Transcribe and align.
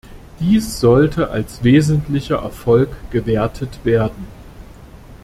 Dies 0.39 0.79
sollte 0.79 1.29
als 1.29 1.63
wesentlicher 1.63 2.37
Erfolg 2.41 2.89
gewertet 3.11 3.77
werden. 3.85 4.25